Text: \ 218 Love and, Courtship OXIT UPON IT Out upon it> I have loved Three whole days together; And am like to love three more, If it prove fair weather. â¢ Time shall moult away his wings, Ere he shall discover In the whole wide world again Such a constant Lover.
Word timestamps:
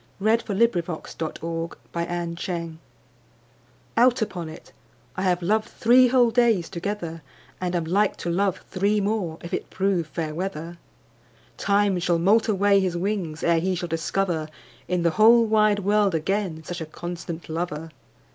\ 0.09 0.17
218 0.17 0.57
Love 0.57 0.63
and, 0.63 0.85
Courtship 0.87 1.21
OXIT 1.21 1.77
UPON 1.93 2.39
IT 2.47 2.77
Out 3.95 4.19
upon 4.23 4.49
it> 4.49 4.73
I 5.15 5.21
have 5.21 5.43
loved 5.43 5.69
Three 5.69 6.07
whole 6.07 6.31
days 6.31 6.69
together; 6.69 7.21
And 7.61 7.75
am 7.75 7.83
like 7.83 8.17
to 8.17 8.31
love 8.31 8.65
three 8.67 8.99
more, 8.99 9.37
If 9.43 9.53
it 9.53 9.69
prove 9.69 10.07
fair 10.07 10.33
weather. 10.33 10.79
â¢ 10.79 11.57
Time 11.57 11.99
shall 11.99 12.17
moult 12.17 12.47
away 12.47 12.79
his 12.79 12.97
wings, 12.97 13.43
Ere 13.43 13.59
he 13.59 13.75
shall 13.75 13.89
discover 13.89 14.47
In 14.87 15.03
the 15.03 15.11
whole 15.11 15.45
wide 15.45 15.77
world 15.77 16.15
again 16.15 16.63
Such 16.63 16.81
a 16.81 16.87
constant 16.87 17.47
Lover. 17.47 17.91